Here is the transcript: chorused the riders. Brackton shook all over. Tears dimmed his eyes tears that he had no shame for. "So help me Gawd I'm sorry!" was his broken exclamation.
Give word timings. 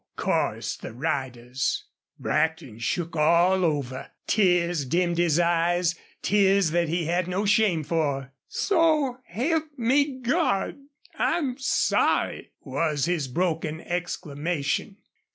chorused 0.17 0.81
the 0.81 0.93
riders. 0.95 1.83
Brackton 2.17 2.79
shook 2.79 3.15
all 3.15 3.63
over. 3.63 4.09
Tears 4.25 4.83
dimmed 4.85 5.19
his 5.19 5.39
eyes 5.39 5.93
tears 6.23 6.71
that 6.71 6.89
he 6.89 7.05
had 7.05 7.27
no 7.27 7.45
shame 7.45 7.83
for. 7.83 8.31
"So 8.47 9.19
help 9.25 9.65
me 9.77 10.17
Gawd 10.21 10.79
I'm 11.19 11.55
sorry!" 11.59 12.49
was 12.63 13.05
his 13.05 13.27
broken 13.27 13.79
exclamation. 13.79 14.97